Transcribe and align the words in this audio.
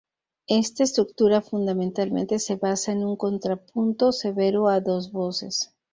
Esta 0.47 0.83
estructura 0.83 1.43
fundamental 1.43 2.11
se 2.39 2.55
basa 2.55 2.91
es 2.93 2.97
un 2.97 3.15
contrapunto 3.15 4.11
severo 4.11 4.67
a 4.67 4.79
dos 4.79 5.11
voces. 5.11 5.75